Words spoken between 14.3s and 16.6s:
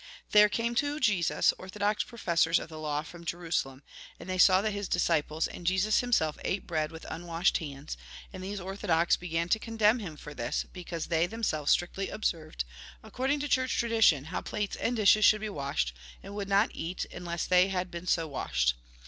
how plates and dishes should be washed, and would